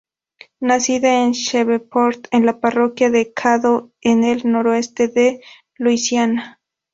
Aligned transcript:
Nacida 0.59 1.21
en 1.23 1.33
Shreveport, 1.33 2.27
en 2.31 2.47
la 2.47 2.59
parroquia 2.59 3.11
de 3.11 3.33
Caddo 3.33 3.91
en 4.01 4.23
el 4.23 4.51
Noroeste 4.51 5.09
de 5.09 5.41
Luisiana. 5.77 6.59